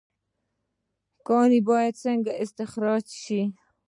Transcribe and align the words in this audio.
کانونه 1.27 1.59
باید 1.69 1.93
څنګه 2.03 2.31
استخراج 2.43 3.05
شي؟ 3.23 3.41